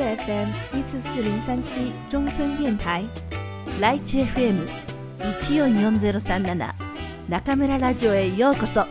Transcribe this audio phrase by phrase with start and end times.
[0.00, 3.04] FM 一四四零三七中村電台
[3.80, 4.66] ライチ FM
[5.46, 6.74] 一四四ゼロ三七
[7.28, 8.86] 中村ラジオへようこそ。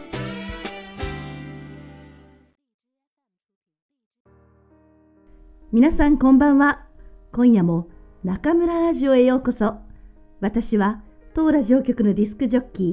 [5.71, 6.85] 皆さんこんばんは。
[7.31, 7.87] 今夜も
[8.23, 9.75] 中村ラジオへようこそ。
[10.41, 11.01] 私は
[11.33, 12.83] 当ラジオ局のディスクジョッキ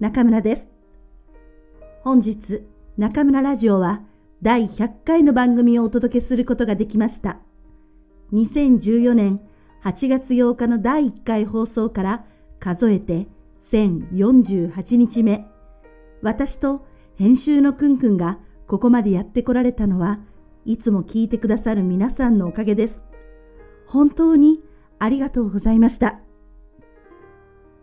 [0.00, 0.68] ー中村です。
[2.02, 2.62] 本日
[2.96, 4.02] 中村ラジオは
[4.42, 7.38] 第100回の番組をお届けすることができました。
[8.32, 9.40] 2014年
[9.84, 12.24] 8月8日の第1回放送から
[12.58, 13.28] 数えて
[13.70, 15.46] 1048日目。
[16.22, 20.18] 私と編集のくんくんがここまでやってこられたのは
[20.64, 23.00] いつも聞いてくださる皆さんのおかげです。
[23.86, 24.62] 本当に
[24.98, 26.20] ありがとうございました。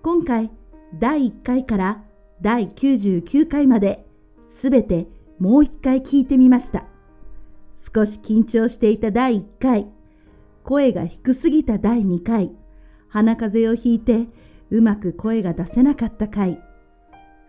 [0.02, 0.52] 今回
[1.00, 2.04] 第1回から
[2.41, 4.05] 第99回まで
[4.48, 5.08] すべて
[5.40, 6.86] もう一回聞いてみました。
[7.96, 9.88] 少し緊張していた第1回、
[10.63, 12.51] 声が低すぎた第2回、
[13.10, 14.27] 鼻風邪をひいて
[14.71, 16.62] うまく声が出せなかった回、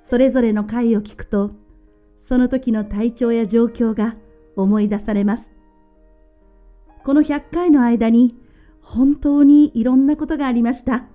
[0.01, 1.53] それぞれの回を聞くと、
[2.19, 4.17] その時の体調や状況が
[4.57, 5.53] 思い出されます。
[7.05, 8.37] この100回の間に
[8.81, 11.07] 本当にいろんなことがありました。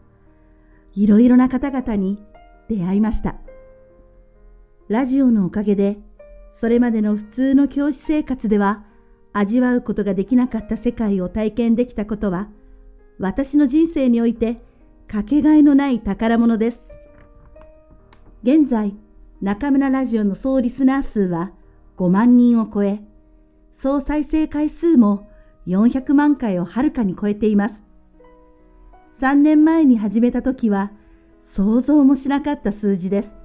[0.95, 2.23] いろいろな方々に
[2.69, 3.35] 出会いました。
[4.87, 5.99] ラジオのおかげで、
[6.51, 8.85] それまでの普通の教師生活では
[9.33, 12.49] 味わうことができなかった世界を体験できたことは、
[13.19, 14.57] 私の人生において
[15.07, 16.81] かけがえのない宝物です。
[18.43, 18.95] 現在、
[19.41, 21.51] 中村ラジオの総リスナー数は
[21.97, 23.01] 5万人を超え、
[23.73, 25.29] 総再生回数も
[25.67, 27.83] 400万回をはるかに超えています。
[29.21, 30.91] 3年前に始めた時は
[31.41, 33.35] 想像もしなかった数字です。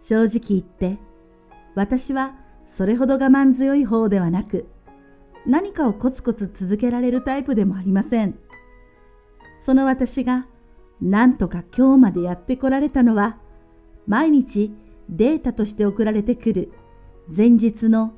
[0.00, 0.98] 正直言って、
[1.74, 2.34] 私は
[2.76, 4.66] それほど我慢強い方ではなく、
[5.46, 8.38] 何かをコツコツ続けられるタイプでもありません。
[9.64, 10.46] その私が
[11.00, 13.38] 何とか今日までやってこられたのは、
[14.06, 14.74] 毎日
[15.08, 16.70] データとして送られてくる
[17.34, 18.12] 前日の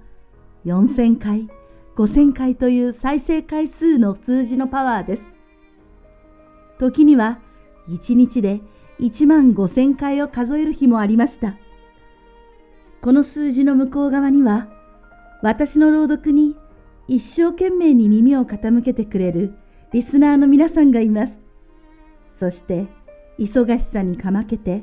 [0.67, 1.49] 4000回、
[1.97, 5.29] 5000回という再生回数の数字のパワーです。
[6.81, 7.39] 時には
[7.89, 8.61] 1日で
[8.99, 11.57] 1万5000回を数える日もありました。
[13.03, 14.69] この数字の向こう側には、
[15.43, 16.57] 私の朗読に
[17.07, 19.55] 一生懸命に耳を傾けてくれる
[19.93, 21.41] リスナーの皆さんがいます。
[22.33, 22.87] そして、
[23.39, 24.83] 忙しさにかまけて、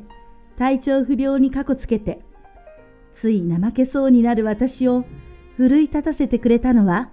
[0.58, 2.22] 体調不良にかこつけて、
[3.14, 5.06] つい怠けそうになる私を
[5.58, 7.10] 奮い立たせてくれたのは、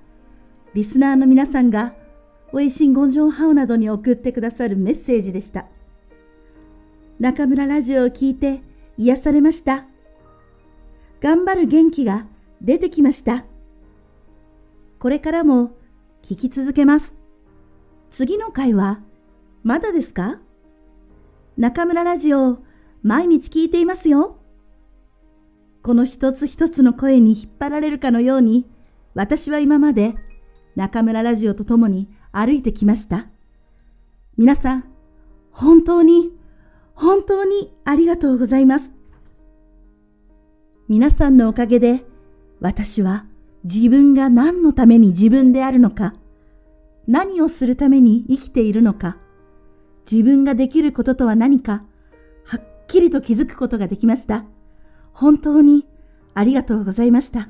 [0.75, 1.95] リスナーの皆さんが、
[2.53, 5.67] おいしんごんじょんハオなどに送ってくださるメッセージでした。
[7.19, 8.63] 中村ラジオを聞いて
[8.99, 9.87] 癒されました。
[11.23, 12.27] 頑張る元気が
[12.61, 13.45] 出てきました。
[14.99, 15.71] これからも
[16.25, 17.15] 聞き続けます。
[18.11, 18.99] 次の回は
[19.63, 20.41] まだですか？
[21.57, 22.59] 中村ラジオ
[23.05, 24.41] 毎日聞いていますよ。
[25.85, 28.67] この一つ一つの声に引っ張られるかのように、
[29.15, 30.17] 私は今まで
[30.75, 33.29] 中村ラジオと共に歩いてきました。
[34.37, 34.85] 皆さん、
[35.53, 36.33] 本当に、
[36.95, 38.91] 本当にありがとうございます。
[40.93, 42.05] 皆さんのおかげで、
[42.61, 43.25] 私は
[43.65, 46.13] 自分が何のために自分であるのか、
[47.09, 49.17] 何をするために生きているのか、
[50.05, 51.83] 自分ができることとは何か、
[52.45, 54.45] はっきりと気づくことができました。
[55.15, 55.87] 本当に
[56.35, 57.49] ありがとうございました。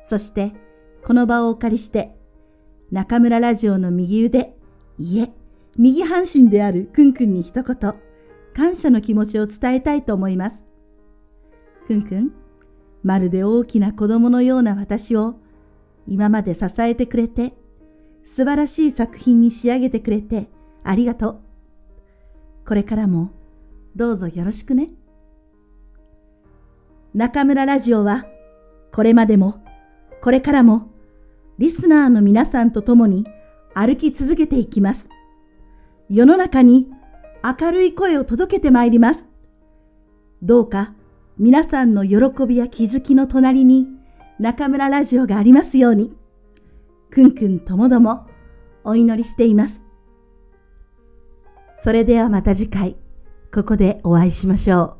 [0.00, 0.52] そして、
[1.04, 2.14] この場をお借りして、
[2.92, 4.54] 中村ラジオの右腕、
[5.00, 5.32] いえ、
[5.76, 7.94] 右半身であるくんくんに一言、
[8.54, 10.66] 感謝の気持ちを伝えたいと思います。
[11.86, 12.32] くんくん、
[13.02, 15.36] まるで大きな子供のような私を
[16.08, 17.54] 今まで支えてくれて、
[18.24, 20.48] 素晴らしい作品に仕上げてくれて
[20.82, 21.40] ありがとう。
[22.66, 23.30] これからも
[23.94, 24.90] どうぞよろしくね。
[27.14, 28.26] 中村ラジオは、
[28.92, 29.64] これまでも、
[30.20, 30.90] これからも、
[31.58, 33.26] リスナーの皆さんと共に
[33.74, 35.08] 歩き続けていきます。
[36.10, 36.88] 世の中に
[37.42, 39.24] 明るい声を届けてまいります。
[40.42, 40.92] どうか
[41.38, 43.86] 皆さんの喜びや気づきの隣に
[44.38, 46.16] 中村ラジオがありますように、
[47.10, 48.26] くんくんともども
[48.84, 49.82] お祈りしています。
[51.74, 52.96] それではまた次回、
[53.52, 54.96] ここでお会いしましょ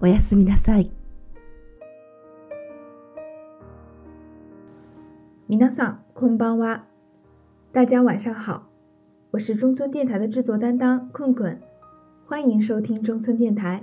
[0.00, 0.04] う。
[0.04, 0.92] おやすみなさい。
[5.48, 6.84] 皆さん，こんばんは。
[7.72, 8.64] 大家晚上好，
[9.30, 11.58] 我是中村电台的制作担当困困，
[12.26, 13.82] 欢迎收听中村电台。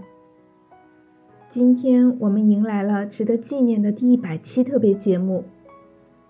[1.49, 5.45] 今天我们迎来了值得纪念的第一百期特别节目。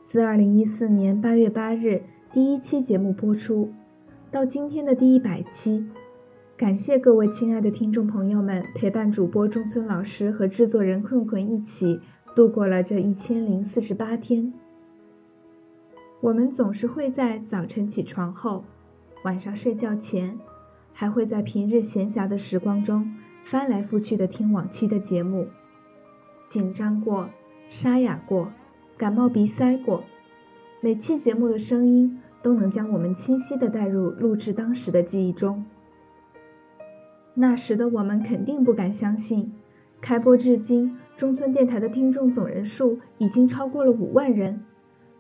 [0.06, 3.72] 自2014年8月8日第一期节目播出，
[4.30, 5.88] 到今天的第一百期，
[6.56, 12.00] 感谢各位亲爱的听众朋友们陪伴主播中村老师和制作人困困一起
[12.36, 14.54] 度过了这一千零四十八天。
[16.22, 18.66] 我们总是会在早晨起床后，
[19.24, 20.38] 晚上睡觉前，
[20.94, 23.12] 还会在平日闲暇的时光中
[23.50, 25.48] 翻来覆去的听往期的节目，
[26.48, 27.30] 紧张过，
[27.70, 28.52] 沙哑过，
[28.98, 30.04] 感冒鼻塞过，
[30.82, 35.64] 每期节目的声音都能将我们清晰地带入录制当时的记忆中。
[37.36, 39.54] 那时的我们肯定不敢相信，
[40.02, 44.66] 开播至今，中村电台的听众总人数已经超过了五万人。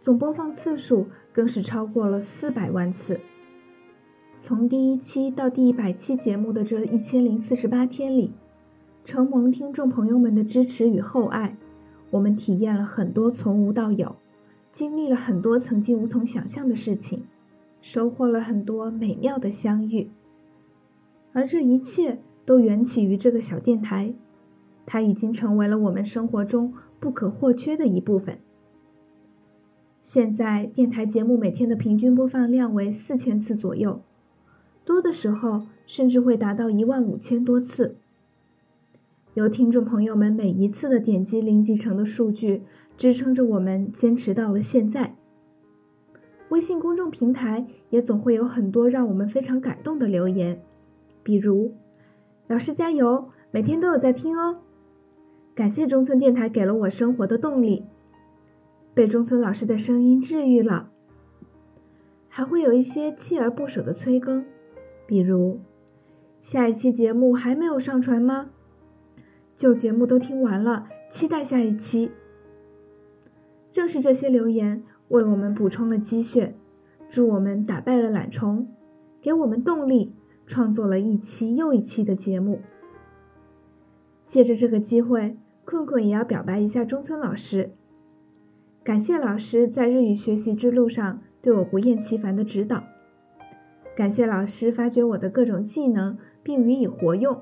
[0.02, 3.22] 总播放次数更是超过了四百万次。
[4.40, 8.32] 从第一期到第一百期节目的这一千零四十八天里，
[9.04, 11.58] 承蒙听众朋友们的支持与厚爱，
[12.12, 14.16] 我们体验了很多从无到有，
[14.72, 17.24] 经历了很多曾经无从想象的事情，
[17.82, 20.12] 收获了很多美妙的相遇。
[21.34, 24.14] 而这一切都缘起于这个小电台，
[24.86, 28.38] 它已经成为了我们生活中不可或缺的一部分。
[30.04, 34.00] 现在电台节目每天的平均播放量为四千次左右，
[34.88, 37.98] 多的时候甚至会达到一万五千多次。
[39.34, 42.64] 由听众朋友们每一次的点击零集成的数据
[42.96, 45.18] 支撑着我们坚持到了现在。
[46.48, 50.64] 微信公众平台也总会有很多让我们非常感动的留言，
[51.22, 51.74] 比如
[52.48, 54.60] “老师加油，每天都有在听哦”，
[55.54, 57.84] 感谢中村电台给了我生活的动力。
[58.94, 60.90] 被中村老师的声音治愈了，
[62.30, 64.46] 还会有一些锲而不舍的催更，
[65.08, 65.60] 比如
[66.42, 68.50] 下一期节目还没有上传吗？
[69.56, 72.12] 旧节目都听完了，期待下一期。
[73.72, 76.54] 正是这些留言为我们补充了积血，
[77.10, 78.68] 助我们打败了懒虫，
[79.22, 80.14] 给我们动力，
[80.46, 82.62] 创作了一期又一期的节目。
[84.26, 87.72] 借着这个机会，困困也要表白一下中村老师。
[88.84, 92.84] 感谢老师在日语学习之路上对我不厌其烦的指导，
[93.98, 97.42] 感谢老师发掘我的各种技能并予以活用，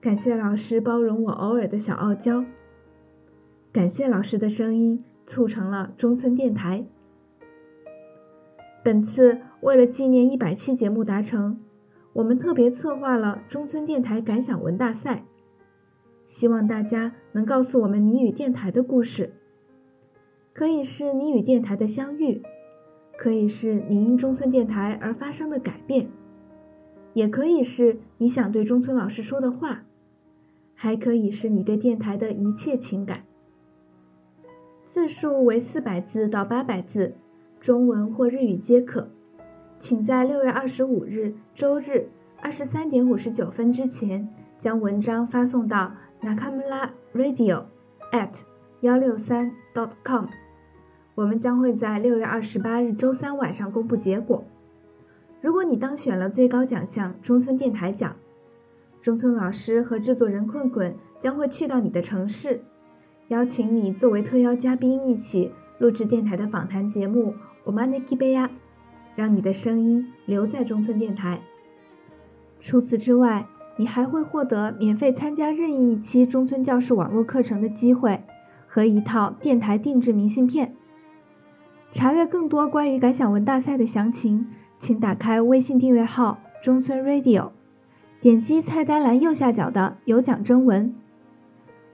[0.00, 2.44] 感谢老师包容我偶尔的小傲娇，
[3.70, 6.84] 感谢老师的声音促成了中村电台。
[8.82, 11.60] 本次为了纪念一百期节目达成，
[12.14, 15.24] 我们特别策划了中村电台感想文大赛，
[16.26, 19.34] 希望大家能告诉我们你与电台的故事。
[20.52, 22.42] 可以是你与电台的相遇，
[23.20, 26.08] 可以是你因中村电台而发生的改变，
[27.12, 29.82] 也可以是你想对中村老师说的话，
[30.74, 33.24] 还可以是你对电台的一切情感。
[34.86, 37.14] 字数为四百字到八百字，
[37.60, 39.10] 中文或日语皆可。
[39.78, 42.08] 请在六月二十五日周日
[42.40, 47.64] 二十三点五十九分之前将文章发送到 nakamura radio
[48.12, 48.30] at
[48.80, 50.24] 幺六三 dot com。
[51.20, 54.42] 我们将会在六月二十八日周三晚上公布结果。
[55.42, 58.16] 如果你当选了最高奖项中村电台奖，
[59.02, 62.62] 中村老师和制作人困困将会去到你的城市，
[63.28, 67.32] 邀请你作为特邀嘉宾一起录制电台的访谈节目
[67.64, 68.48] 《我们的 k i b e
[69.14, 71.42] 让你的声音留在中村电台。
[72.62, 78.24] 除此之外，你还会获得免费参加任意一期中村教室网络课程的机会
[78.66, 80.74] 和一套电台定制明信片。
[81.92, 84.46] 查阅更多关于感想文大赛的详情，
[84.78, 87.50] 请打开微信订阅号中村 Radio，
[88.20, 90.94] 点击菜单栏右下角的有奖征文。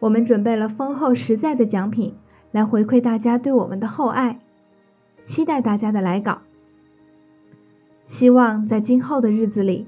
[0.00, 2.14] 我们准备了丰厚实在的奖品
[2.52, 4.38] 来回馈大家对我们的厚爱，
[5.24, 6.42] 期待大家的来稿。
[8.04, 9.86] 希望在今后的日子里，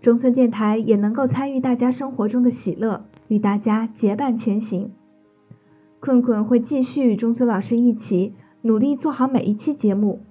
[0.00, 4.92] 中村电台也能够参与大家生活中的喜乐，与大家结伴前行。
[5.98, 8.34] 困困会继续与中村老师一起。
[8.61, 10.21] 努力做好每一期节目，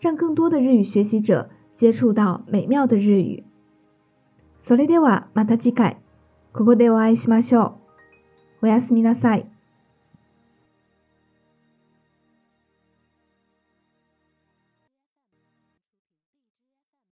[0.00, 3.44] 让更多的日语学习者接触到美妙的日语。
[4.58, 5.98] それではまた次回
[6.52, 7.78] ここでお会いしましょ
[8.62, 8.66] う。
[8.66, 9.49] おやすみなさい。